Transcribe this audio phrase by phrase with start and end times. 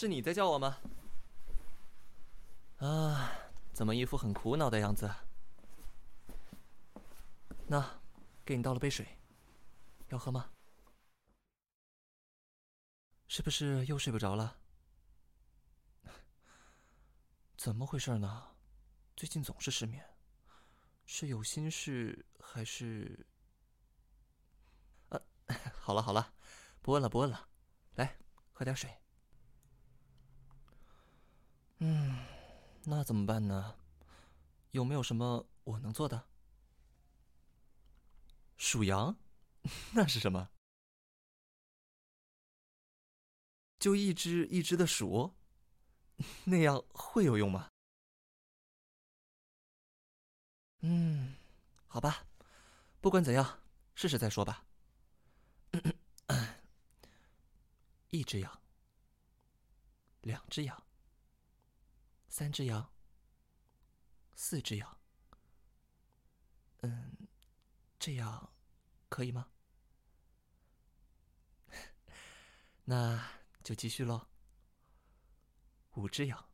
[0.00, 0.80] 是你在叫我吗？
[2.78, 3.30] 啊，
[3.74, 5.14] 怎么一副很苦恼的样子？
[7.68, 8.00] 那，
[8.42, 9.06] 给你倒了杯水，
[10.08, 10.50] 要喝吗？
[13.28, 14.56] 是不是又睡不着了？
[17.58, 18.56] 怎么回事呢？
[19.14, 20.02] 最近总是失眠，
[21.04, 23.26] 是有心事还是……
[25.10, 25.20] 啊，
[25.78, 26.32] 好了好了，
[26.80, 27.46] 不问了不问了，
[27.96, 28.16] 来
[28.54, 28.90] 喝点水。
[31.82, 32.14] 嗯，
[32.84, 33.74] 那怎么办呢？
[34.72, 36.26] 有没有什么我能做的？
[38.58, 39.16] 数羊，
[39.94, 40.50] 那是什么？
[43.78, 45.34] 就一只一只的数，
[46.44, 47.70] 那样会有用吗？
[50.82, 51.34] 嗯，
[51.86, 52.26] 好吧，
[53.00, 53.62] 不管怎样，
[53.94, 54.64] 试试再说吧。
[58.10, 58.60] 一只羊，
[60.20, 60.82] 两只羊，
[62.30, 62.90] 三只羊，
[64.34, 64.98] 四只羊。
[66.80, 67.28] 嗯，
[67.98, 68.54] 这样
[69.10, 69.52] 可以吗？
[72.84, 73.38] 那。
[73.62, 74.26] 就继续喽。
[75.96, 76.50] 五只羊，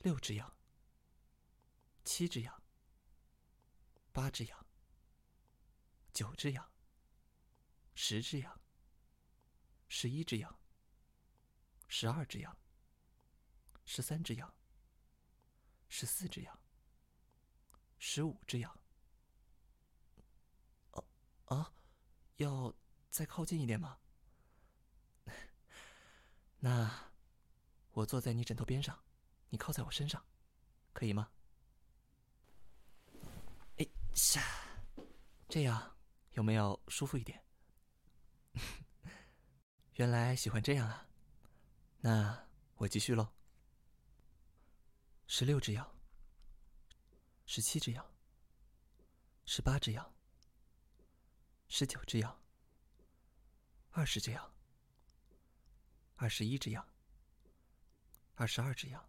[0.00, 0.54] 六只羊，
[2.04, 2.62] 七只羊，
[4.12, 4.66] 八只羊，
[6.12, 6.70] 九只羊，
[7.94, 8.60] 十只羊，
[9.88, 10.60] 十一只羊，
[11.88, 12.54] 十二只羊，
[13.84, 14.54] 十三只羊，
[15.88, 16.58] 十四只羊，
[17.98, 18.80] 十五只羊。
[20.92, 21.04] 哦，
[21.46, 21.72] 啊，
[22.36, 22.74] 要
[23.10, 23.98] 再靠近一点吗？
[26.60, 27.10] 那，
[27.90, 28.98] 我坐在你枕头边上，
[29.50, 30.24] 你靠在我身上，
[30.92, 31.30] 可以吗？
[33.78, 34.42] 哎，下，
[35.48, 35.96] 这样
[36.32, 37.44] 有没有舒服一点？
[39.94, 41.08] 原来喜欢这样啊，
[42.00, 43.32] 那我继续喽。
[45.34, 45.90] 十六只羊，
[47.46, 48.06] 十七只羊，
[49.46, 50.14] 十八只羊，
[51.68, 52.38] 十九只羊，
[53.92, 54.52] 二十只羊。
[56.16, 56.86] 二十一只羊，
[58.34, 59.08] 二十二只羊，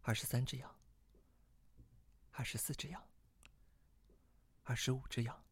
[0.00, 0.74] 二十三只羊，
[2.30, 3.06] 二十四只羊，
[4.62, 5.44] 二十五只羊，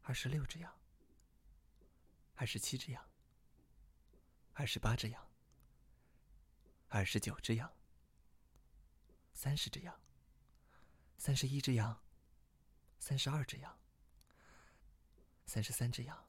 [0.00, 0.74] 二十六只羊，
[2.36, 3.10] 二十七只羊，
[4.54, 5.30] 二十八只羊，
[6.88, 7.73] 二十九只羊，
[9.34, 10.00] 三十只羊，
[11.18, 12.02] 三十一只羊，
[12.98, 13.78] 三十二只羊，
[15.44, 16.26] 三十三只羊。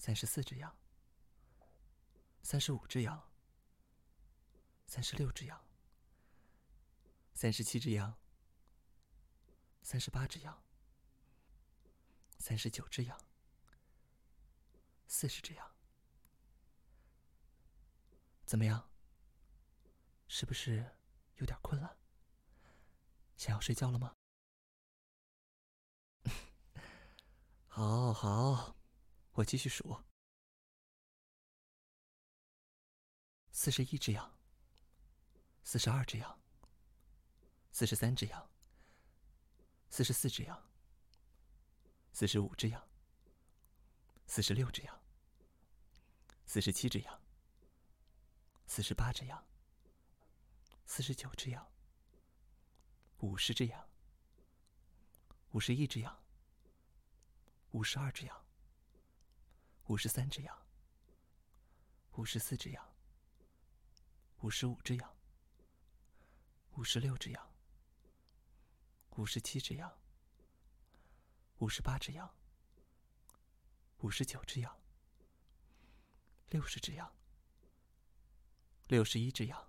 [0.00, 0.78] 三十四只羊，
[2.40, 3.28] 三十五只羊，
[4.86, 5.60] 三十六只羊，
[7.34, 8.16] 三十七只羊，
[9.82, 10.62] 三十八只羊，
[12.38, 13.20] 三十九只羊，
[15.08, 15.74] 四十只羊。
[18.46, 18.88] 怎么样？
[20.28, 20.96] 是不是
[21.38, 21.98] 有点困了？
[23.36, 24.14] 想要睡觉了吗？
[27.66, 28.76] 好好。
[29.32, 30.02] 我继续数：
[33.52, 34.36] 四十一只羊，
[35.62, 36.42] 四十二只羊，
[37.70, 38.50] 四十三只羊，
[39.88, 40.68] 四十四只羊，
[42.12, 42.88] 四十五只羊，
[44.26, 45.00] 四十六只羊，
[46.44, 47.22] 四十七只羊，
[48.66, 49.47] 四十八只羊，
[50.90, 51.70] 四十九只羊，
[53.18, 53.88] 五十只羊，
[55.50, 56.24] 五十一只羊，
[57.72, 58.44] 五十二只羊。
[59.88, 60.66] 五十三只羊，
[62.12, 62.94] 五十四只羊，
[64.40, 65.16] 五十五只羊，
[66.72, 67.54] 五十六只羊，
[69.10, 69.94] 五十七只羊，
[71.58, 72.34] 五十八只羊，
[73.98, 74.80] 五十九只羊，
[76.48, 77.14] 六十只羊，
[78.88, 79.67] 六十一只羊，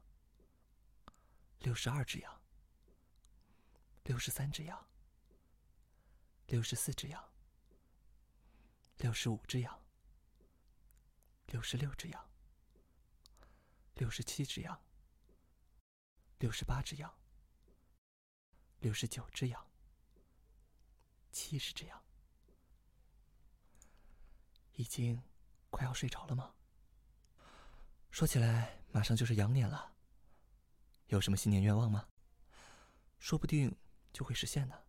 [1.60, 2.42] 六十二只羊，
[4.04, 4.88] 六十三只羊，
[6.48, 7.24] 六十四只羊，
[8.98, 9.80] 六十五只羊。
[11.52, 12.30] 六十六只羊，
[13.96, 14.80] 六十七只羊，
[16.38, 17.12] 六十八只羊，
[18.82, 19.68] 六十九只羊，
[21.32, 22.04] 七十只羊，
[24.74, 25.20] 已经
[25.72, 26.54] 快要睡着了吗？
[28.12, 29.92] 说起来，马上就是羊年了，
[31.10, 32.08] 有什么新年愿望吗？
[33.20, 33.78] 说不定
[34.14, 34.84] 就会实现呢。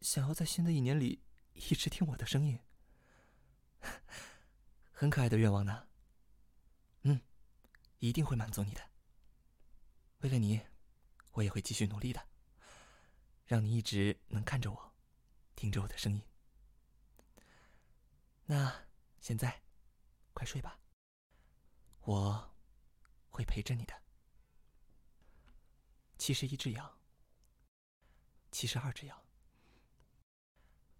[0.00, 1.22] 想要在新的一年里
[1.52, 2.58] 一直听我的声音。
[4.90, 5.86] 很可爱的愿望呢，
[7.02, 7.20] 嗯，
[7.98, 8.90] 一定会满足你的。
[10.18, 10.60] 为了你，
[11.32, 12.26] 我也会继续努力的，
[13.44, 14.94] 让你一直能看着我，
[15.54, 16.22] 听着我的声音。
[18.46, 18.86] 那
[19.20, 19.62] 现在，
[20.32, 20.78] 快睡吧。
[22.00, 22.51] 我
[23.32, 24.02] 会陪着你的。
[26.18, 26.98] 七十一只羊，
[28.52, 29.20] 七十二只羊，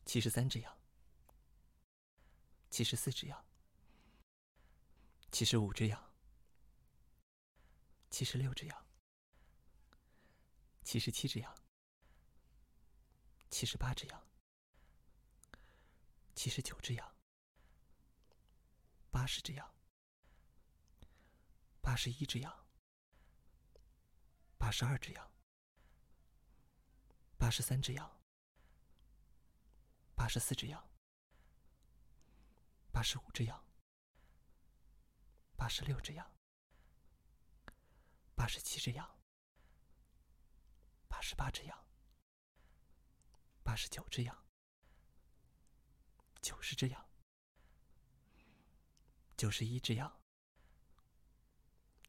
[0.05, 0.77] 七十三只羊，
[2.71, 3.45] 七十四只羊，
[5.31, 6.13] 七十五只羊，
[8.11, 8.87] 七十六只羊，
[10.83, 11.55] 七十七只羊，
[13.51, 14.27] 七十八只羊，
[16.35, 17.15] 七十九只羊。
[19.13, 19.75] 八十只羊，
[21.93, 22.51] 八十一只羊，
[24.57, 25.31] 八十二只羊，
[27.37, 28.19] 八十三只羊，
[30.15, 30.89] 八十四只羊，
[32.91, 33.63] 八十五只羊，
[35.55, 36.35] 八十六只羊，
[38.35, 39.07] 八十七只羊，
[41.09, 41.87] 八十八只羊，
[43.63, 44.47] 八十九只羊，
[46.41, 47.07] 九十只羊。
[49.37, 50.22] 九十一只羊，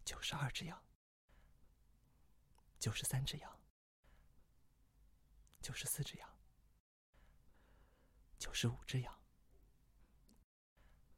[0.05, 0.85] 九十二只羊，
[2.77, 3.59] 九十三只羊，
[5.61, 6.37] 九十四只羊，
[8.37, 9.23] 九十五只羊，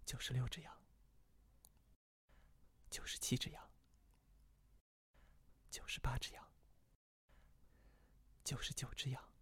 [0.05, 0.85] 九十六只羊，
[2.91, 3.71] 九十七只羊，
[5.71, 6.53] 九十八只羊，
[8.43, 9.33] 九十九只羊，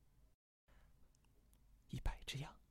[1.89, 2.62] 一百只羊。